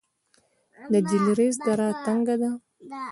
[0.91, 2.51] د جلریز دره تنګه ده